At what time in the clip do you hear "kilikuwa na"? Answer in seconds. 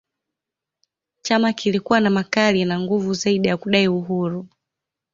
1.53-2.09